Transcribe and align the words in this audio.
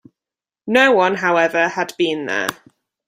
No 0.65 0.93
one, 0.93 1.13
however, 1.13 1.67
had 1.67 1.93
been 1.95 2.25
there. 2.25 2.47